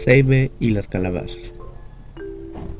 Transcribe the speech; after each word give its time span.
Seibe 0.00 0.50
y 0.58 0.70
las 0.70 0.88
calabazas. 0.88 1.58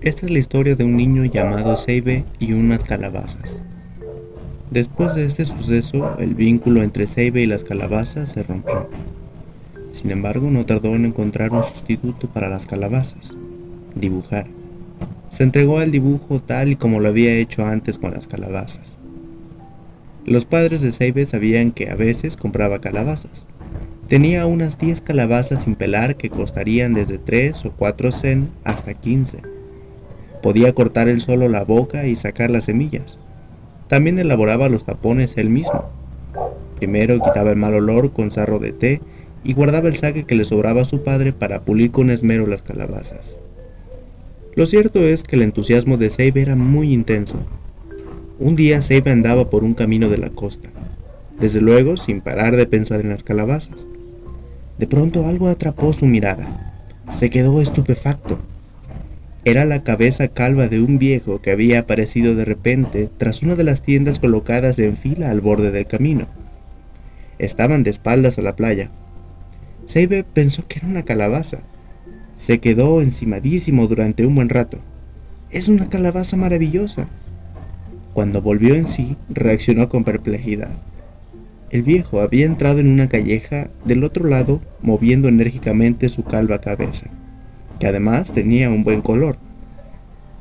Esta 0.01 0.25
es 0.25 0.33
la 0.33 0.39
historia 0.39 0.75
de 0.75 0.85
un 0.85 0.97
niño 0.97 1.27
llamado 1.27 1.77
Seibe 1.77 2.25
y 2.39 2.55
unas 2.55 2.83
calabazas. 2.83 3.61
Después 4.71 5.15
de 5.15 5.27
este 5.27 5.45
suceso, 5.45 6.17
el 6.19 6.35
vínculo 6.35 6.83
entre 6.83 7.07
Seibe 7.07 7.43
y 7.43 7.47
las 7.47 7.63
calabazas 7.63 8.33
se 8.33 8.43
rompió. 8.43 8.89
Sin 9.93 10.11
embargo, 10.13 10.51
no 10.51 10.65
tardó 10.65 10.97
en 10.97 11.05
encontrar 11.05 11.53
un 11.53 11.63
sustituto 11.63 12.27
para 12.27 12.49
las 12.49 12.65
calabazas, 12.65 13.37
dibujar. 13.95 14.47
Se 15.29 15.43
entregó 15.43 15.79
al 15.79 15.91
dibujo 15.91 16.41
tal 16.41 16.71
y 16.71 16.77
como 16.77 17.01
lo 17.01 17.09
había 17.09 17.35
hecho 17.35 17.67
antes 17.67 17.99
con 17.99 18.15
las 18.15 18.29
calabazas. 18.29 18.97
Los 20.25 20.47
padres 20.47 20.81
de 20.81 20.91
Seibe 20.91 21.27
sabían 21.27 21.73
que 21.73 21.91
a 21.91 21.97
veces 21.97 22.37
compraba 22.37 22.81
calabazas, 22.81 23.47
Tenía 24.11 24.45
unas 24.45 24.77
10 24.77 25.03
calabazas 25.03 25.63
sin 25.63 25.77
pelar 25.77 26.17
que 26.17 26.31
costarían 26.31 26.95
desde 26.95 27.17
3 27.17 27.65
o 27.67 27.71
4 27.71 28.11
cen 28.11 28.49
hasta 28.65 28.93
15. 28.93 29.39
Podía 30.43 30.73
cortar 30.73 31.09
él 31.09 31.21
solo 31.21 31.49
la 31.49 31.63
boca 31.63 32.09
y 32.09 32.17
sacar 32.17 32.51
las 32.51 32.65
semillas. 32.65 33.21
También 33.87 34.19
elaboraba 34.19 34.69
los 34.69 34.85
tapones 34.85 35.37
él 35.37 35.49
mismo. 35.49 35.85
Primero 36.77 37.21
quitaba 37.21 37.51
el 37.51 37.57
mal 37.57 37.75
olor 37.75 38.13
con 38.13 38.33
sarro 38.33 38.59
de 38.59 38.73
té 38.73 39.01
y 39.45 39.53
guardaba 39.53 39.87
el 39.87 39.95
saque 39.95 40.25
que 40.25 40.35
le 40.35 40.45
sobraba 40.45 40.81
a 40.81 40.85
su 40.85 41.05
padre 41.05 41.33
para 41.33 41.61
pulir 41.61 41.93
con 41.93 42.11
esmero 42.11 42.49
las 42.49 42.63
calabazas. 42.63 43.37
Lo 44.57 44.67
cierto 44.67 44.99
es 44.99 45.23
que 45.23 45.37
el 45.37 45.43
entusiasmo 45.43 45.99
de 45.99 46.11
Seibe 46.11 46.43
era 46.43 46.57
muy 46.57 46.93
intenso. 46.93 47.39
Un 48.41 48.57
día 48.57 48.83
Seibe 48.83 49.13
andaba 49.13 49.51
por 49.51 49.63
un 49.63 49.75
camino 49.75 50.09
de 50.09 50.19
la 50.19 50.31
costa, 50.31 50.69
desde 51.39 51.61
luego 51.61 51.97
sin 51.97 52.21
parar 52.21 52.57
de 52.57 52.67
pensar 52.67 53.01
en 53.01 53.11
las 53.11 53.23
calabazas. 53.23 53.87
De 54.81 54.87
pronto 54.87 55.27
algo 55.27 55.49
atrapó 55.49 55.93
su 55.93 56.07
mirada. 56.07 56.73
Se 57.11 57.29
quedó 57.29 57.61
estupefacto. 57.61 58.39
Era 59.45 59.67
la 59.67 59.85
cabeza 59.85 60.29
calva 60.29 60.69
de 60.69 60.81
un 60.81 60.99
viejo 60.99 61.43
que 61.43 61.51
había 61.51 61.81
aparecido 61.81 62.35
de 62.35 62.47
repente 62.47 63.11
tras 63.15 63.43
una 63.43 63.57
de 63.57 63.65
las 63.65 63.83
tiendas 63.83 64.19
colocadas 64.19 64.79
en 64.79 64.97
fila 64.97 65.31
al 65.31 65.43
borde 65.43 65.71
del 65.71 65.87
camino. 65.87 66.29
Estaban 67.39 67.83
de 67.83 67.91
espaldas 67.91 68.39
a 68.39 68.43
la 68.43 68.57
playa. 68.57 68.91
Seibe 69.85 70.25
pensó 70.25 70.67
que 70.67 70.79
era 70.79 70.89
una 70.89 71.05
calabaza. 71.05 71.59
Se 72.35 72.59
quedó 72.61 73.03
encimadísimo 73.03 73.87
durante 73.87 74.25
un 74.25 74.35
buen 74.35 74.49
rato. 74.49 74.79
Es 75.51 75.69
una 75.69 75.91
calabaza 75.91 76.39
maravillosa. 76.39 77.07
Cuando 78.15 78.41
volvió 78.41 78.75
en 78.75 78.87
sí, 78.87 79.19
reaccionó 79.29 79.91
con 79.91 80.05
perplejidad. 80.05 80.71
El 81.71 81.83
viejo 81.85 82.21
había 82.21 82.47
entrado 82.47 82.81
en 82.81 82.89
una 82.89 83.09
calleja 83.09 83.71
del 83.85 84.03
otro 84.03 84.27
lado 84.27 84.61
moviendo 84.83 85.29
enérgicamente 85.29 86.09
su 86.09 86.25
calva 86.25 86.61
cabeza, 86.61 87.07
que 87.79 87.87
además 87.87 88.33
tenía 88.33 88.71
un 88.71 88.83
buen 88.83 89.03
color. 89.03 89.39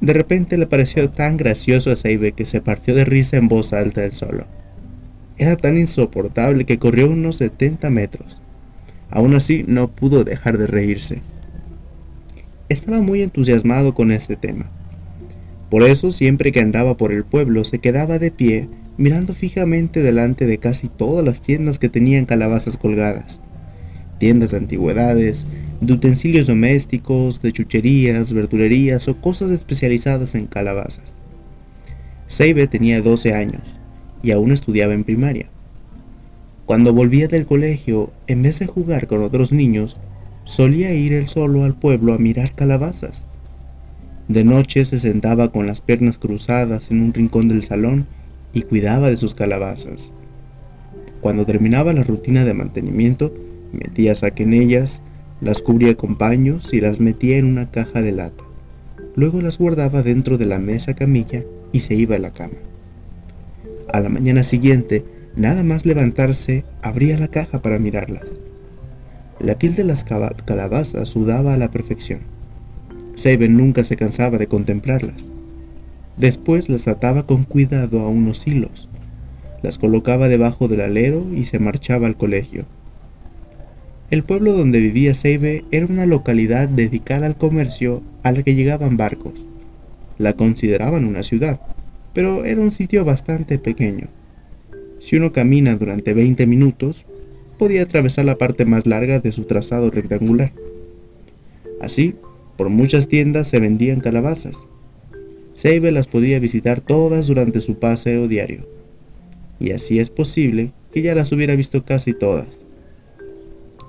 De 0.01 0.13
repente 0.13 0.57
le 0.57 0.65
pareció 0.65 1.11
tan 1.11 1.37
gracioso 1.37 1.91
a 1.91 1.95
Seibe 1.95 2.31
que 2.31 2.45
se 2.45 2.61
partió 2.61 2.95
de 2.95 3.05
risa 3.05 3.37
en 3.37 3.47
voz 3.47 3.73
alta 3.73 4.01
del 4.01 4.13
solo. 4.13 4.47
Era 5.37 5.55
tan 5.55 5.77
insoportable 5.77 6.65
que 6.65 6.79
corrió 6.79 7.09
unos 7.09 7.35
70 7.37 7.89
metros. 7.91 8.41
Aún 9.11 9.35
así 9.35 9.65
no 9.67 9.87
pudo 9.87 10.23
dejar 10.23 10.57
de 10.57 10.65
reírse. 10.65 11.21
Estaba 12.69 13.01
muy 13.01 13.21
entusiasmado 13.21 13.93
con 13.93 14.11
este 14.11 14.35
tema. 14.35 14.71
Por 15.69 15.83
eso 15.83 16.09
siempre 16.09 16.51
que 16.51 16.61
andaba 16.61 16.97
por 16.97 17.11
el 17.11 17.23
pueblo 17.23 17.65
se 17.65 17.77
quedaba 17.77 18.17
de 18.17 18.31
pie 18.31 18.67
mirando 18.99 19.33
fijamente 19.33 20.03
delante 20.03 20.45
de 20.45 20.57
casi 20.57 20.89
todas 20.89 21.23
las 21.23 21.39
tiendas 21.39 21.79
que 21.79 21.87
tenían 21.87 22.25
calabazas 22.25 22.75
colgadas. 22.75 23.39
Tiendas 24.17 24.51
de 24.51 24.57
antigüedades, 24.57 25.45
de 25.79 25.93
utensilios 25.93 26.47
domésticos, 26.47 27.41
de 27.41 27.53
chucherías, 27.53 28.33
verdulerías 28.33 29.07
o 29.07 29.15
cosas 29.15 29.51
especializadas 29.51 30.35
en 30.35 30.47
calabazas. 30.47 31.15
Seibe 32.27 32.67
tenía 32.67 33.01
12 33.01 33.33
años 33.33 33.77
y 34.21 34.31
aún 34.31 34.51
estudiaba 34.51 34.93
en 34.93 35.05
primaria. 35.05 35.49
Cuando 36.65 36.91
volvía 36.91 37.29
del 37.29 37.45
colegio, 37.45 38.11
en 38.27 38.41
vez 38.41 38.59
de 38.59 38.67
jugar 38.67 39.07
con 39.07 39.23
otros 39.23 39.53
niños, 39.53 40.01
solía 40.43 40.93
ir 40.93 41.13
él 41.13 41.29
solo 41.29 41.63
al 41.63 41.73
pueblo 41.73 42.13
a 42.13 42.17
mirar 42.17 42.53
calabazas. 42.53 43.27
De 44.27 44.43
noche 44.43 44.83
se 44.83 44.99
sentaba 44.99 45.53
con 45.53 45.67
las 45.67 45.79
piernas 45.79 46.17
cruzadas 46.17 46.91
en 46.91 47.01
un 47.01 47.13
rincón 47.13 47.47
del 47.47 47.63
salón 47.63 48.05
y 48.53 48.63
cuidaba 48.63 49.09
de 49.09 49.17
sus 49.17 49.35
calabazas. 49.35 50.11
Cuando 51.21 51.45
terminaba 51.45 51.93
la 51.93 52.03
rutina 52.03 52.45
de 52.45 52.53
mantenimiento, 52.53 53.33
metía 53.71 54.15
saque 54.15 54.43
en 54.43 54.53
ellas, 54.53 55.01
las 55.41 55.61
cubría 55.61 55.95
con 55.95 56.17
paños 56.17 56.73
y 56.73 56.81
las 56.81 56.99
metía 56.99 57.37
en 57.37 57.45
una 57.45 57.71
caja 57.71 58.01
de 58.01 58.11
lata. 58.11 58.43
Luego 59.15 59.41
las 59.41 59.57
guardaba 59.57 60.01
dentro 60.01 60.37
de 60.37 60.45
la 60.45 60.59
mesa 60.59 60.95
camilla 60.95 61.43
y 61.71 61.81
se 61.81 61.95
iba 61.95 62.15
a 62.15 62.19
la 62.19 62.31
cama. 62.31 62.57
A 63.91 63.99
la 63.99 64.09
mañana 64.09 64.43
siguiente, 64.43 65.03
nada 65.35 65.63
más 65.63 65.85
levantarse, 65.85 66.63
abría 66.81 67.17
la 67.17 67.27
caja 67.27 67.61
para 67.61 67.79
mirarlas. 67.79 68.39
La 69.39 69.57
piel 69.57 69.75
de 69.75 69.83
las 69.83 70.03
calabazas 70.03 71.07
sudaba 71.09 71.53
a 71.53 71.57
la 71.57 71.71
perfección. 71.71 72.19
Seiben 73.15 73.57
nunca 73.57 73.83
se 73.83 73.95
cansaba 73.95 74.37
de 74.37 74.47
contemplarlas. 74.47 75.29
Después 76.19 76.67
las 76.67 76.89
ataba 76.89 77.25
con 77.25 77.45
cuidado 77.45 78.01
a 78.01 78.09
unos 78.09 78.45
hilos, 78.45 78.89
las 79.63 79.77
colocaba 79.77 80.27
debajo 80.27 80.67
del 80.67 80.81
alero 80.81 81.25
y 81.33 81.45
se 81.45 81.59
marchaba 81.59 82.07
al 82.07 82.17
colegio. 82.17 82.65
El 84.11 84.23
pueblo 84.23 84.51
donde 84.51 84.81
vivía 84.81 85.13
Seibe 85.13 85.63
era 85.71 85.85
una 85.85 86.05
localidad 86.05 86.67
dedicada 86.67 87.25
al 87.25 87.37
comercio 87.37 88.01
a 88.21 88.33
la 88.33 88.43
que 88.43 88.55
llegaban 88.55 88.97
barcos. 88.97 89.45
La 90.17 90.33
consideraban 90.33 91.05
una 91.05 91.23
ciudad, 91.23 91.61
pero 92.13 92.43
era 92.43 92.59
un 92.59 92.73
sitio 92.73 93.05
bastante 93.05 93.57
pequeño. 93.57 94.07
Si 94.99 95.15
uno 95.15 95.31
camina 95.31 95.77
durante 95.77 96.13
20 96.13 96.45
minutos, 96.47 97.05
podía 97.57 97.83
atravesar 97.83 98.25
la 98.25 98.37
parte 98.37 98.65
más 98.65 98.85
larga 98.85 99.19
de 99.19 99.31
su 99.31 99.45
trazado 99.45 99.89
rectangular. 99.89 100.51
Así, 101.79 102.15
por 102.57 102.67
muchas 102.67 103.07
tiendas 103.07 103.47
se 103.47 103.59
vendían 103.59 104.01
calabazas, 104.01 104.65
Seibe 105.59 105.91
las 105.91 106.07
podía 106.07 106.39
visitar 106.39 106.79
todas 106.79 107.27
durante 107.27 107.59
su 107.59 107.79
paseo 107.79 108.29
diario, 108.29 108.65
y 109.59 109.71
así 109.71 109.99
es 109.99 110.09
posible 110.09 110.71
que 110.93 111.01
ya 111.01 111.13
las 111.13 111.33
hubiera 111.33 111.53
visto 111.57 111.83
casi 111.83 112.13
todas. 112.13 112.61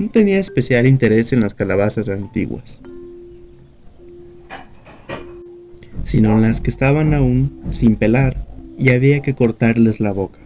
No 0.00 0.10
tenía 0.10 0.41
especial 0.41 0.88
interés 0.88 1.32
en 1.32 1.38
las 1.38 1.54
calabazas 1.54 2.09
antiguas, 2.09 2.80
sino 6.03 6.32
en 6.32 6.42
las 6.42 6.60
que 6.60 6.70
estaban 6.70 7.14
aún 7.14 7.60
sin 7.70 7.94
pelar 7.94 8.48
y 8.76 8.91
había 8.91 9.22
que 9.22 9.36
cortarles 9.36 10.00
la 10.00 10.10
boca. 10.10 10.41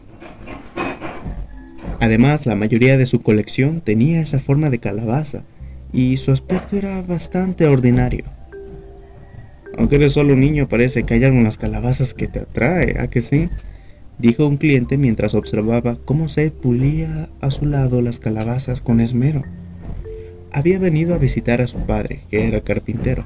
Además, 2.00 2.44
la 2.44 2.54
mayoría 2.54 2.98
de 2.98 3.06
su 3.06 3.22
colección 3.22 3.80
tenía 3.80 4.20
esa 4.20 4.40
forma 4.40 4.68
de 4.68 4.76
calabaza, 4.76 5.42
y 5.90 6.18
su 6.18 6.32
aspecto 6.32 6.76
era 6.76 7.00
bastante 7.00 7.64
ordinario. 7.64 8.26
Aunque 9.78 9.96
eres 9.96 10.12
solo 10.12 10.34
un 10.34 10.40
niño, 10.40 10.68
parece 10.68 11.04
que 11.04 11.14
hay 11.14 11.24
algunas 11.24 11.58
calabazas 11.58 12.14
que 12.14 12.28
te 12.28 12.40
atrae, 12.40 12.96
¿a 12.98 13.08
que 13.08 13.20
sí? 13.20 13.48
Dijo 14.18 14.46
un 14.46 14.56
cliente 14.56 14.96
mientras 14.96 15.34
observaba 15.34 15.96
cómo 16.04 16.28
se 16.28 16.50
pulía 16.50 17.28
a 17.40 17.50
su 17.50 17.66
lado 17.66 18.00
las 18.00 18.20
calabazas 18.20 18.80
con 18.80 19.00
esmero. 19.00 19.42
Había 20.52 20.78
venido 20.78 21.14
a 21.14 21.18
visitar 21.18 21.60
a 21.60 21.66
su 21.66 21.78
padre, 21.78 22.20
que 22.30 22.46
era 22.46 22.60
carpintero. 22.60 23.24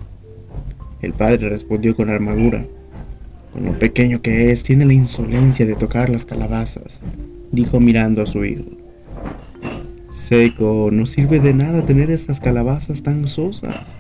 El 1.03 1.13
padre 1.13 1.51
respondió 1.51 1.95
con 1.95 2.09
armadura. 2.09 2.67
Con 3.53 3.65
lo 3.65 3.73
pequeño 3.73 4.23
que 4.23 4.51
es, 4.51 4.63
tiene 4.63 4.87
la 4.87 4.95
insolencia 4.95 5.67
de 5.67 5.75
tocar 5.75 6.09
las 6.09 6.25
calabazas, 6.25 7.03
dijo 7.53 7.81
mirando 7.81 8.23
a 8.23 8.27
su 8.27 8.45
hijo. 8.45 8.65
Seco, 10.11 10.89
no 10.91 11.05
sirve 11.05 11.39
de 11.39 11.53
nada 11.53 11.85
tener 11.85 12.11
esas 12.11 12.41
calabazas 12.41 13.03
tan 13.03 13.27
sosas. 13.29 13.99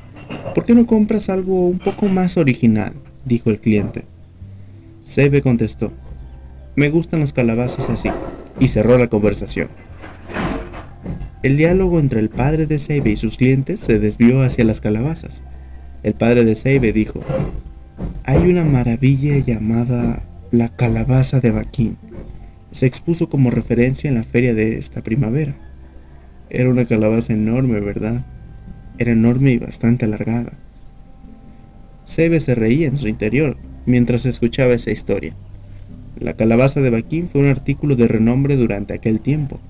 ¿Por 0.54 0.64
qué 0.64 0.74
no 0.74 0.86
compras 0.86 1.28
algo 1.28 1.66
un 1.66 1.78
poco 1.78 2.06
más 2.06 2.36
original? 2.36 2.92
dijo 3.24 3.50
el 3.50 3.60
cliente. 3.60 4.04
Sebe 5.04 5.42
contestó, 5.42 5.92
me 6.76 6.90
gustan 6.90 7.20
las 7.20 7.32
calabazas 7.32 7.90
así, 7.90 8.10
y 8.60 8.68
cerró 8.68 8.98
la 8.98 9.08
conversación. 9.08 9.68
El 11.42 11.56
diálogo 11.56 12.00
entre 12.00 12.20
el 12.20 12.30
padre 12.30 12.66
de 12.66 12.78
Seibe 12.78 13.10
y 13.10 13.16
sus 13.16 13.36
clientes 13.36 13.80
se 13.80 13.98
desvió 13.98 14.42
hacia 14.42 14.64
las 14.64 14.80
calabazas. 14.80 15.42
El 16.02 16.14
padre 16.14 16.44
de 16.44 16.54
Seibe 16.54 16.92
dijo, 16.92 17.20
hay 18.24 18.48
una 18.50 18.64
maravilla 18.64 19.38
llamada 19.38 20.22
la 20.50 20.68
calabaza 20.68 21.40
de 21.40 21.50
Baquín. 21.50 21.96
Se 22.72 22.86
expuso 22.86 23.28
como 23.28 23.50
referencia 23.50 24.08
en 24.08 24.14
la 24.14 24.24
feria 24.24 24.54
de 24.54 24.78
esta 24.78 25.02
primavera. 25.02 25.56
Era 26.50 26.70
una 26.70 26.86
calabaza 26.86 27.32
enorme, 27.32 27.80
¿verdad? 27.80 28.24
Era 28.98 29.12
enorme 29.12 29.52
y 29.52 29.58
bastante 29.58 30.04
alargada. 30.04 30.52
Sebe 32.04 32.40
se 32.40 32.54
reía 32.54 32.88
en 32.88 32.98
su 32.98 33.06
interior 33.06 33.56
mientras 33.86 34.26
escuchaba 34.26 34.74
esa 34.74 34.90
historia. 34.90 35.34
La 36.18 36.34
calabaza 36.34 36.80
de 36.80 36.90
Baquín 36.90 37.28
fue 37.28 37.42
un 37.42 37.46
artículo 37.46 37.94
de 37.94 38.08
renombre 38.08 38.56
durante 38.56 38.94
aquel 38.94 39.20
tiempo. 39.20 39.60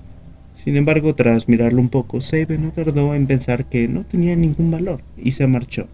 Sin 0.55 0.75
embargo, 0.75 1.13
tras 1.13 1.47
mirarlo 1.47 1.79
un 1.79 1.89
poco, 1.89 2.21
Seibe 2.21 2.57
no 2.57 2.71
tardó 2.71 3.13
en 3.13 3.27
pensar 3.27 3.65
que 3.65 3.87
no 3.87 4.03
tenía 4.03 4.35
ningún 4.35 4.71
valor 4.71 5.01
y 5.15 5.33
se 5.33 5.45
marchó. 5.47 5.87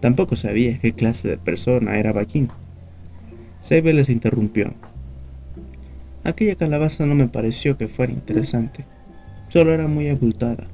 Tampoco 0.00 0.34
sabía 0.34 0.78
qué 0.78 0.92
clase 0.92 1.28
de 1.28 1.38
persona 1.38 1.98
era 1.98 2.12
Baquín. 2.12 2.48
Seibe 3.60 3.92
les 3.92 4.08
interrumpió. 4.08 4.74
Aquella 6.24 6.56
calabaza 6.56 7.06
no 7.06 7.14
me 7.14 7.28
pareció 7.28 7.78
que 7.78 7.88
fuera 7.88 8.12
interesante, 8.12 8.84
solo 9.48 9.72
era 9.72 9.86
muy 9.86 10.08
abultada. 10.08 10.66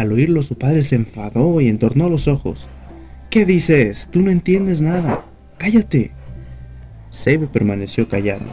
Al 0.00 0.12
oírlo 0.12 0.42
su 0.42 0.56
padre 0.56 0.82
se 0.82 0.96
enfadó 0.96 1.60
y 1.60 1.68
entornó 1.68 2.08
los 2.08 2.26
ojos. 2.26 2.68
¿Qué 3.28 3.44
dices? 3.44 4.08
Tú 4.10 4.22
no 4.22 4.30
entiendes 4.30 4.80
nada. 4.80 5.26
Cállate. 5.58 6.12
Seibe 7.10 7.48
permaneció 7.48 8.08
callado. 8.08 8.46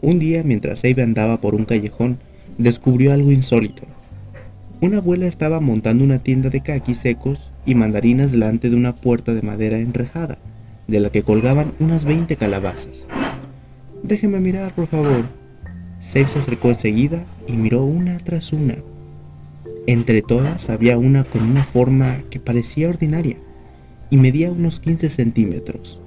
Un 0.00 0.20
día, 0.20 0.44
mientras 0.44 0.78
Seibe 0.78 1.02
andaba 1.02 1.40
por 1.40 1.56
un 1.56 1.64
callejón, 1.64 2.20
descubrió 2.58 3.12
algo 3.12 3.32
insólito. 3.32 3.82
Una 4.80 4.98
abuela 4.98 5.26
estaba 5.26 5.58
montando 5.58 6.04
una 6.04 6.20
tienda 6.20 6.48
de 6.48 6.60
caquis 6.60 6.98
secos 6.98 7.50
y 7.66 7.74
mandarinas 7.74 8.30
delante 8.30 8.70
de 8.70 8.76
una 8.76 8.94
puerta 8.94 9.34
de 9.34 9.42
madera 9.42 9.80
enrejada, 9.80 10.38
de 10.86 11.00
la 11.00 11.10
que 11.10 11.24
colgaban 11.24 11.72
unas 11.80 12.04
20 12.04 12.36
calabazas. 12.36 13.08
Déjeme 14.04 14.38
mirar, 14.38 14.72
por 14.76 14.86
favor. 14.86 15.24
Seibe 15.98 16.28
se 16.28 16.38
acercó 16.38 16.68
enseguida 16.68 17.24
y 17.48 17.54
miró 17.54 17.82
una 17.82 18.16
tras 18.18 18.52
una. 18.52 18.76
Entre 19.86 20.22
todas 20.22 20.70
había 20.70 20.98
una 20.98 21.24
con 21.24 21.42
una 21.42 21.64
forma 21.64 22.22
que 22.30 22.38
parecía 22.38 22.88
ordinaria 22.88 23.36
y 24.10 24.16
medía 24.16 24.50
unos 24.50 24.80
15 24.80 25.08
centímetros. 25.08 26.00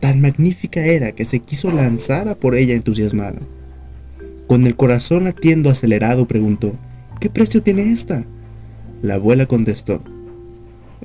Tan 0.00 0.20
magnífica 0.20 0.84
era 0.84 1.12
que 1.12 1.24
se 1.24 1.40
quiso 1.40 1.70
lanzar 1.70 2.28
a 2.28 2.34
por 2.34 2.54
ella 2.54 2.74
entusiasmado. 2.74 3.38
Con 4.46 4.66
el 4.66 4.76
corazón 4.76 5.24
latiendo 5.24 5.70
acelerado 5.70 6.26
preguntó, 6.26 6.72
¿qué 7.20 7.28
precio 7.28 7.62
tiene 7.62 7.92
esta? 7.92 8.24
La 9.02 9.14
abuela 9.14 9.46
contestó, 9.46 10.02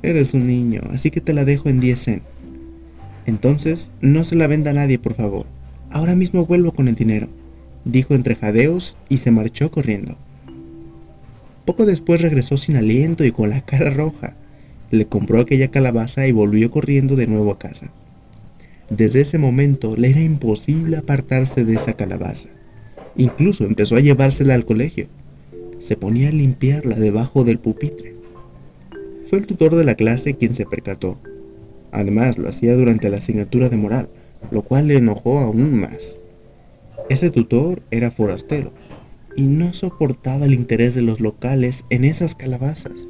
eres 0.02 0.34
un 0.34 0.46
niño, 0.46 0.80
así 0.92 1.10
que 1.10 1.20
te 1.20 1.34
la 1.34 1.44
dejo 1.44 1.68
en 1.68 1.80
10 1.80 2.00
cent. 2.00 2.22
Entonces, 3.26 3.90
no 4.00 4.24
se 4.24 4.36
la 4.36 4.46
venda 4.46 4.70
a 4.70 4.74
nadie, 4.74 4.98
por 4.98 5.14
favor. 5.14 5.46
Ahora 5.90 6.14
mismo 6.14 6.46
vuelvo 6.46 6.72
con 6.72 6.88
el 6.88 6.94
dinero, 6.94 7.28
dijo 7.84 8.14
entre 8.14 8.34
jadeos 8.34 8.96
y 9.08 9.18
se 9.18 9.30
marchó 9.30 9.70
corriendo. 9.70 10.16
Poco 11.66 11.84
después 11.84 12.22
regresó 12.22 12.56
sin 12.56 12.76
aliento 12.76 13.24
y 13.24 13.32
con 13.32 13.50
la 13.50 13.60
cara 13.60 13.90
roja. 13.90 14.36
Le 14.92 15.06
compró 15.06 15.40
aquella 15.40 15.68
calabaza 15.68 16.26
y 16.28 16.32
volvió 16.32 16.70
corriendo 16.70 17.16
de 17.16 17.26
nuevo 17.26 17.50
a 17.50 17.58
casa. 17.58 17.90
Desde 18.88 19.20
ese 19.20 19.36
momento 19.36 19.96
le 19.96 20.10
era 20.10 20.22
imposible 20.22 20.96
apartarse 20.96 21.64
de 21.64 21.74
esa 21.74 21.94
calabaza. 21.94 22.48
Incluso 23.16 23.64
empezó 23.64 23.96
a 23.96 24.00
llevársela 24.00 24.54
al 24.54 24.64
colegio. 24.64 25.08
Se 25.80 25.96
ponía 25.96 26.28
a 26.28 26.32
limpiarla 26.32 26.94
debajo 26.94 27.42
del 27.42 27.58
pupitre. 27.58 28.14
Fue 29.28 29.40
el 29.40 29.46
tutor 29.46 29.74
de 29.74 29.82
la 29.82 29.96
clase 29.96 30.36
quien 30.36 30.54
se 30.54 30.66
percató. 30.66 31.18
Además, 31.90 32.38
lo 32.38 32.48
hacía 32.48 32.76
durante 32.76 33.10
la 33.10 33.16
asignatura 33.16 33.68
de 33.68 33.76
moral, 33.76 34.08
lo 34.52 34.62
cual 34.62 34.86
le 34.86 34.98
enojó 34.98 35.40
aún 35.40 35.80
más. 35.80 36.16
Ese 37.10 37.30
tutor 37.30 37.82
era 37.90 38.12
forastero 38.12 38.72
y 39.36 39.42
no 39.42 39.72
soportaba 39.74 40.46
el 40.46 40.54
interés 40.54 40.94
de 40.94 41.02
los 41.02 41.20
locales 41.20 41.84
en 41.90 42.04
esas 42.04 42.34
calabazas. 42.34 43.06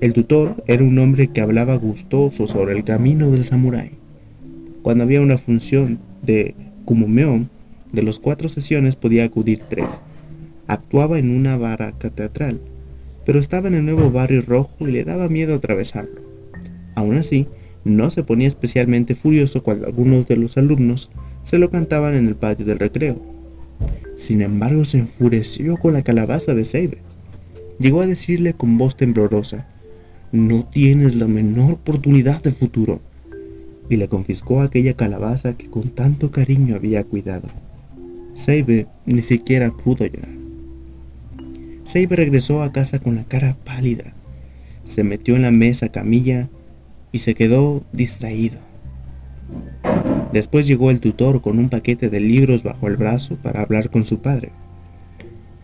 El 0.00 0.12
tutor 0.12 0.62
era 0.66 0.82
un 0.82 0.98
hombre 0.98 1.28
que 1.28 1.40
hablaba 1.40 1.76
gustoso 1.76 2.46
sobre 2.46 2.76
el 2.76 2.84
camino 2.84 3.30
del 3.30 3.44
samurái 3.44 4.02
cuando 4.82 5.04
había 5.04 5.20
una 5.20 5.38
función 5.38 6.00
de 6.22 6.54
Kumomeon, 6.84 7.48
de 7.92 8.02
los 8.02 8.18
cuatro 8.18 8.48
sesiones 8.48 8.96
podía 8.96 9.24
acudir 9.24 9.60
tres. 9.68 10.02
Actuaba 10.66 11.18
en 11.18 11.30
una 11.30 11.56
baraca 11.56 12.10
teatral, 12.10 12.60
pero 13.24 13.38
estaba 13.38 13.68
en 13.68 13.74
el 13.74 13.84
nuevo 13.84 14.10
barrio 14.10 14.42
rojo 14.42 14.88
y 14.88 14.92
le 14.92 15.04
daba 15.04 15.28
miedo 15.28 15.54
atravesarlo. 15.54 16.20
Aún 16.96 17.16
así, 17.16 17.46
no 17.84 18.10
se 18.10 18.22
ponía 18.22 18.48
especialmente 18.48 19.14
furioso 19.14 19.62
cuando 19.62 19.86
algunos 19.86 20.26
de 20.26 20.36
los 20.36 20.56
alumnos 20.56 21.10
se 21.42 21.58
lo 21.58 21.70
cantaban 21.70 22.14
en 22.14 22.28
el 22.28 22.36
patio 22.36 22.66
del 22.66 22.78
recreo. 22.78 23.20
Sin 24.16 24.42
embargo, 24.42 24.84
se 24.84 24.98
enfureció 24.98 25.76
con 25.76 25.94
la 25.94 26.02
calabaza 26.02 26.54
de 26.54 26.64
Seibe. 26.64 26.98
Llegó 27.78 28.00
a 28.00 28.06
decirle 28.06 28.54
con 28.54 28.78
voz 28.78 28.96
temblorosa, 28.96 29.66
no 30.30 30.64
tienes 30.64 31.14
la 31.14 31.26
menor 31.26 31.74
oportunidad 31.74 32.42
de 32.42 32.52
futuro 32.52 33.00
y 33.88 33.96
le 33.96 34.08
confiscó 34.08 34.60
aquella 34.60 34.94
calabaza 34.94 35.54
que 35.54 35.68
con 35.68 35.90
tanto 35.90 36.30
cariño 36.30 36.76
había 36.76 37.04
cuidado. 37.04 37.48
Seibe 38.34 38.86
ni 39.04 39.22
siquiera 39.22 39.70
pudo 39.70 40.06
llorar. 40.06 40.30
Seibe 41.84 42.16
regresó 42.16 42.62
a 42.62 42.72
casa 42.72 43.00
con 43.00 43.16
la 43.16 43.24
cara 43.24 43.56
pálida. 43.64 44.14
Se 44.84 45.04
metió 45.04 45.36
en 45.36 45.42
la 45.42 45.50
mesa 45.50 45.90
camilla 45.90 46.48
y 47.10 47.18
se 47.18 47.34
quedó 47.34 47.84
distraído. 47.92 48.58
Después 50.32 50.66
llegó 50.66 50.90
el 50.90 51.00
tutor 51.00 51.42
con 51.42 51.58
un 51.58 51.68
paquete 51.68 52.10
de 52.10 52.20
libros 52.20 52.62
bajo 52.62 52.88
el 52.88 52.96
brazo 52.96 53.36
para 53.36 53.62
hablar 53.62 53.90
con 53.90 54.04
su 54.04 54.20
padre. 54.20 54.50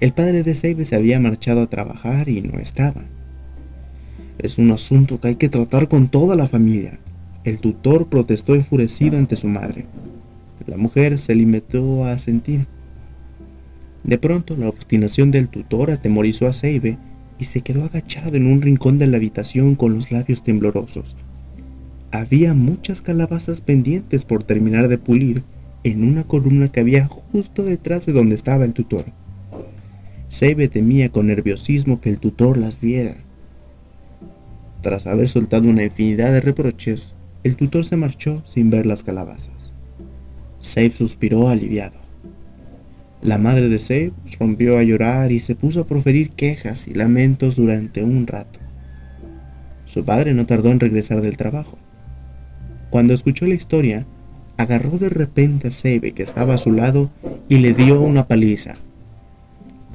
El 0.01 0.13
padre 0.13 0.43
de 0.43 0.55
Seibe 0.55 0.85
se 0.85 0.97
había 0.97 1.19
marchado 1.19 1.63
a 1.63 1.71
trabajar 1.71 2.29
y 2.29 2.41
no 2.43 2.59
estaba. 2.59 3.05
Es 4.39 4.59
un 4.59 4.71
asunto 4.71 5.21
que 5.21 5.29
hay 5.29 5.37
que 5.37 5.49
tratar 5.49 5.89
con 5.89 6.09
toda 6.09 6.37
la 6.37 6.47
familia, 6.47 7.01
el 7.45 7.61
tutor 7.61 8.09
protestó 8.09 8.55
enfurecido 8.55 9.17
ante 9.17 9.37
su 9.37 9.49
madre. 9.49 9.87
La 10.67 10.77
mujer 10.77 11.19
se 11.19 11.35
limitó 11.35 12.05
a 12.05 12.13
asentir. 12.13 12.67
De 14.05 14.19
pronto, 14.19 14.57
la 14.57 14.69
obstinación 14.69 15.31
del 15.31 15.49
tutor 15.49 15.91
atemorizó 15.91 16.47
a 16.47 16.53
Seibe 16.53 16.99
y 17.39 17.45
se 17.47 17.63
quedó 17.63 17.85
agachado 17.85 18.37
en 18.37 18.47
un 18.47 18.61
rincón 18.61 18.99
de 18.99 19.07
la 19.07 19.17
habitación 19.17 19.77
con 19.77 19.95
los 19.95 20.11
labios 20.11 20.43
temblorosos. 20.43 21.17
Había 22.11 22.55
muchas 22.55 23.03
calabazas 23.03 23.61
pendientes 23.61 24.25
por 24.25 24.43
terminar 24.43 24.89
de 24.89 24.97
pulir 24.97 25.43
en 25.85 26.09
una 26.09 26.25
columna 26.25 26.73
que 26.73 26.81
había 26.81 27.07
justo 27.07 27.65
detrás 27.65 28.07
de 28.07 28.13
donde 28.13 28.35
estaba 28.35 28.65
el 28.65 28.73
tutor. 28.73 29.05
Seibe 30.31 30.69
temía 30.69 31.11
con 31.11 31.27
nerviosismo 31.27 32.01
que 32.01 32.09
el 32.09 32.19
tutor 32.19 32.57
las 32.57 32.81
viera. 32.81 33.17
Tras 34.81 35.07
haber 35.07 35.29
soltado 35.29 35.69
una 35.69 35.85
infinidad 35.85 36.33
de 36.33 36.41
reproches, 36.41 37.15
el 37.45 37.57
tutor 37.57 37.85
se 37.85 37.97
marchó 37.97 38.43
sin 38.47 38.71
ver 38.71 38.87
las 38.87 39.05
calabazas. 39.05 39.73
Save 40.61 40.95
suspiró 40.95 41.49
aliviado. 41.49 41.99
La 43.21 43.37
madre 43.37 43.69
de 43.69 43.79
Save 43.79 44.13
rompió 44.39 44.79
a 44.79 44.83
llorar 44.83 45.31
y 45.31 45.41
se 45.41 45.57
puso 45.57 45.81
a 45.81 45.87
proferir 45.87 46.31
quejas 46.31 46.89
y 46.89 46.95
lamentos 46.95 47.57
durante 47.57 48.03
un 48.03 48.27
rato. 48.27 48.61
Su 49.85 50.05
padre 50.05 50.35
no 50.35 50.47
tardó 50.47 50.71
en 50.71 50.81
regresar 50.81 51.21
del 51.21 51.37
trabajo. 51.37 51.79
Cuando 52.91 53.15
escuchó 53.15 53.47
la 53.47 53.55
historia, 53.55 54.07
agarró 54.57 54.99
de 54.99 55.09
repente 55.09 55.69
a 55.69 55.71
Save 55.71 56.13
que 56.13 56.23
estaba 56.23 56.55
a 56.55 56.59
su 56.59 56.73
lado 56.73 57.11
y 57.49 57.59
le 57.59 57.75
dio 57.75 58.01
una 58.01 58.27
paliza. 58.27 58.77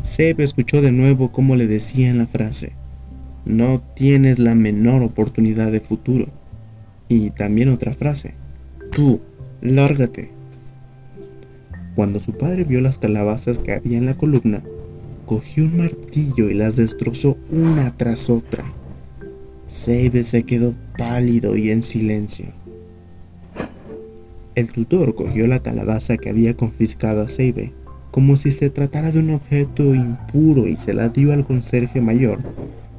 Save 0.01 0.43
escuchó 0.43 0.81
de 0.81 0.91
nuevo 0.91 1.31
cómo 1.31 1.55
le 1.55 1.67
decían 1.67 2.17
la 2.17 2.27
frase, 2.27 2.73
no 3.45 3.81
tienes 3.95 4.39
la 4.39 4.55
menor 4.55 5.01
oportunidad 5.01 5.71
de 5.71 5.81
futuro. 5.81 6.27
Y 7.09 7.31
también 7.31 7.69
otra 7.69 7.93
frase. 7.93 8.35
Tú, 8.91 9.19
lárgate. 9.61 10.31
Cuando 11.95 12.19
su 12.19 12.33
padre 12.33 12.63
vio 12.63 12.79
las 12.81 12.97
calabazas 12.97 13.57
que 13.57 13.73
había 13.73 13.97
en 13.97 14.05
la 14.05 14.15
columna, 14.15 14.63
cogió 15.25 15.65
un 15.65 15.77
martillo 15.77 16.49
y 16.49 16.53
las 16.53 16.77
destrozó 16.77 17.37
una 17.51 17.95
tras 17.97 18.29
otra. 18.29 18.63
Seibe 19.67 20.23
se 20.23 20.43
quedó 20.43 20.73
pálido 20.97 21.57
y 21.57 21.69
en 21.69 21.81
silencio. 21.81 22.45
El 24.55 24.71
tutor 24.71 25.15
cogió 25.15 25.47
la 25.47 25.61
calabaza 25.61 26.17
que 26.17 26.29
había 26.29 26.55
confiscado 26.55 27.23
a 27.23 27.29
Seibe 27.29 27.73
como 28.11 28.37
si 28.37 28.51
se 28.51 28.69
tratara 28.69 29.11
de 29.11 29.17
un 29.17 29.31
objeto 29.31 29.95
impuro 29.95 30.67
y 30.67 30.77
se 30.77 30.93
la 30.93 31.09
dio 31.09 31.33
al 31.33 31.45
conserje 31.45 31.99
mayor 31.99 32.39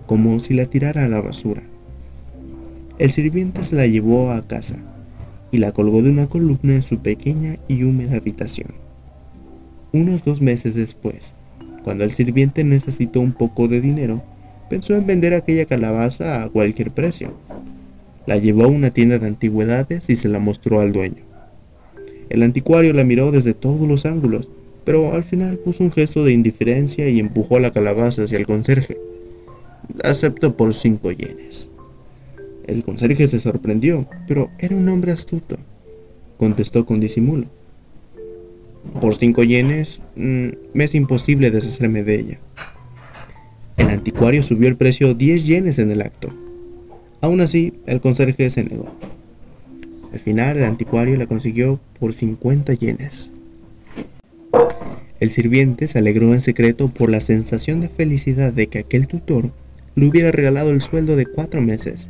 como 0.07 0.41
si 0.41 0.55
la 0.55 0.67
tirara 0.67 1.05
a 1.05 1.09
la 1.09 1.21
basura. 1.21 1.63
El 2.99 3.13
sirviente 3.13 3.63
se 3.63 3.77
la 3.77 3.87
llevó 3.87 4.33
a 4.33 4.43
casa 4.43 4.77
y 5.53 5.59
la 5.59 5.71
colgó 5.71 6.03
de 6.03 6.11
una 6.11 6.27
columna 6.27 6.75
en 6.75 6.83
su 6.83 6.99
pequeña 6.99 7.57
y 7.69 7.85
húmeda 7.85 8.17
habitación. 8.17 8.75
Unos 9.93 10.25
dos 10.25 10.43
meses 10.43 10.75
después, 10.75 11.35
cuando 11.85 12.03
el 12.03 12.11
sirviente 12.11 12.65
necesitó 12.65 13.21
un 13.21 13.33
poco 13.33 13.69
de 13.69 13.81
dinero, 13.81 14.23
pensó 14.69 14.97
en 14.97 15.07
vender 15.07 15.35
aquella 15.35 15.67
calabaza 15.67 16.43
a 16.43 16.49
cualquier 16.49 16.91
precio. 16.91 17.33
La 18.27 18.39
llevó 18.39 18.65
a 18.65 18.69
una 18.69 18.91
tienda 18.91 19.21
de 19.21 19.29
antigüedades 19.29 20.11
y 20.11 20.17
se 20.17 20.29
la 20.29 20.41
mostró 20.41 20.81
al 20.81 20.93
dueño. 20.93 21.34
El 22.35 22.43
anticuario 22.43 22.93
la 22.95 23.05
miró 23.05 23.31
desde 23.31 23.55
todos 23.55 23.87
los 23.87 24.07
ángulos, 24.07 24.51
pero 24.85 25.15
al 25.15 25.23
final 25.23 25.57
puso 25.57 25.85
un 25.85 25.93
gesto 25.93 26.25
de 26.25 26.33
indiferencia 26.33 27.09
y 27.09 27.21
empujó 27.21 27.61
la 27.61 27.71
calabaza 27.71 28.25
hacia 28.25 28.39
el 28.39 28.45
conserje. 28.45 28.99
La 30.03 30.11
aceptó 30.11 30.57
por 30.57 30.75
cinco 30.75 31.13
yenes. 31.13 31.71
El 32.67 32.83
conserje 32.83 33.29
se 33.29 33.39
sorprendió, 33.39 34.09
pero 34.27 34.51
era 34.59 34.75
un 34.75 34.89
hombre 34.89 35.13
astuto. 35.13 35.59
Contestó 36.37 36.85
con 36.85 36.99
disimulo. 36.99 37.47
por 39.01 39.15
5 39.15 39.45
yenes, 39.45 40.01
mm, 40.17 40.49
me 40.75 40.85
es 40.85 40.95
imposible 40.97 41.53
deshacerme 41.53 42.03
de 42.03 42.21
ella. 42.21 42.39
El 43.77 43.91
anticuario 43.91 44.43
subió 44.43 44.69
el 44.69 44.77
precio 44.77 45.15
10 45.15 45.47
yenes 45.47 45.79
en 45.79 45.93
el 45.93 46.03
acto. 46.03 46.35
Aún 47.21 47.41
así, 47.41 47.75
el 47.87 48.01
conserje 48.01 48.51
se 48.51 48.65
negó. 48.65 48.91
Al 50.15 50.21
final, 50.21 50.59
el 50.59 50.65
anticuario 50.65 51.17
la 51.17 51.27
consiguió 51.27 51.81
por 51.99 52.13
50 52.13 52.73
yenes. 52.75 53.33
El 55.19 55.29
sirviente 55.29 55.89
se 55.89 55.99
alegró 55.99 56.33
en 56.35 56.41
secreto 56.41 56.87
por 56.87 57.11
la 57.11 57.19
sensación 57.19 57.81
de 57.81 57.89
felicidad 57.89 58.53
de 58.53 58.69
que 58.69 58.79
aquel 58.79 59.09
tutor 59.09 59.51
le 59.97 60.07
hubiera 60.07 60.31
regalado 60.31 60.71
el 60.71 60.83
sueldo 60.83 61.17
de 61.17 61.27
cuatro 61.27 61.61
meses. 61.63 62.07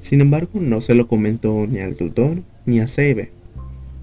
Sin 0.00 0.22
embargo, 0.22 0.52
no 0.54 0.80
se 0.80 0.94
lo 0.94 1.06
comentó 1.06 1.66
ni 1.66 1.80
al 1.80 1.96
tutor 1.96 2.38
ni 2.64 2.80
a 2.80 2.88
Seibe. 2.88 3.30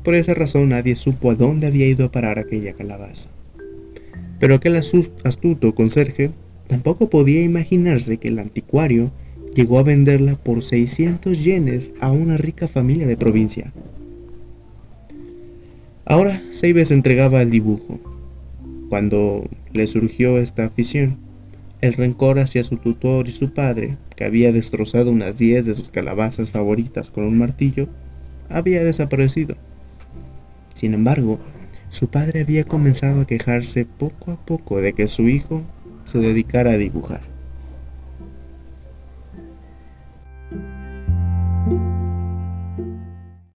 Por 0.04 0.14
esa 0.14 0.36
razón 0.36 0.70
nadie 0.70 0.96
supo 0.96 1.32
a 1.32 1.36
dónde 1.36 1.66
había 1.66 1.88
ido 1.88 2.06
a 2.06 2.12
parar 2.12 2.38
aquella 2.38 2.74
calabaza. 2.74 3.30
Pero 4.40 4.54
aquel 4.54 4.76
astuto 4.76 5.74
conserje 5.74 6.30
tampoco 6.68 7.10
podía 7.10 7.42
imaginarse 7.42 8.18
que 8.18 8.28
el 8.28 8.38
anticuario 8.38 9.12
llegó 9.56 9.80
a 9.80 9.84
venderla 9.84 10.36
por 10.36 10.64
600 10.64 11.44
yenes 11.44 11.94
a 12.02 12.12
una 12.12 12.38
rica 12.38 12.68
familia 12.68 13.08
de 13.08 13.18
provincia. 13.18 13.72
Ahora 16.06 16.44
Seibe 16.52 16.86
se 16.86 16.94
entregaba 16.94 17.40
al 17.40 17.50
dibujo, 17.50 18.00
cuando 18.90 19.50
le 19.74 19.88
surgió 19.88 20.38
esta 20.38 20.66
afición, 20.66 21.18
el 21.82 21.94
rencor 21.94 22.40
hacia 22.40 22.64
su 22.64 22.78
tutor 22.78 23.28
y 23.28 23.32
su 23.32 23.54
padre, 23.54 23.98
que 24.16 24.26
había 24.26 24.52
destrozado 24.52 25.12
unas 25.12 25.38
diez 25.38 25.66
de 25.66 25.74
sus 25.74 25.90
calabazas 25.90 26.52
favoritas 26.52 27.10
con 27.10 27.26
un 27.26 27.38
martillo, 27.38 27.88
había 28.50 28.84
desaparecido. 28.84 29.56
Sin 30.74 30.94
embargo, 30.94 31.40
su 31.90 32.10
padre 32.10 32.42
había 32.42 32.66
comenzado 32.66 33.22
a 33.22 33.28
quejarse 33.28 33.86
poco 33.86 34.32
a 34.32 34.46
poco 34.46 34.82
de 34.82 34.94
que 34.94 35.08
su 35.08 35.28
hijo 35.30 35.64
se 36.04 36.20
dedicara 36.20 36.72
a 36.72 36.78
dibujar. 36.78 37.35